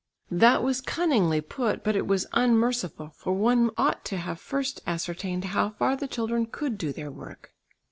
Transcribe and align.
That 0.31 0.63
was 0.63 0.81
cunningly 0.81 1.41
put, 1.41 1.83
but 1.83 1.95
it 1.95 2.07
was 2.07 2.25
unmerciful, 2.33 3.09
for 3.09 3.33
one 3.33 3.69
ought 3.77 4.03
to 4.05 4.17
have 4.17 4.39
first 4.39 4.81
ascertained 4.87 5.45
how 5.45 5.69
far 5.77 5.95
the 5.95 6.07
children 6.07 6.47
could 6.47 6.75
do 6.79 6.91
their 6.91 7.11
work. 7.11 7.53